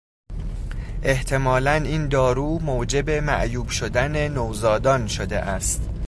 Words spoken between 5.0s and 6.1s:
شده است.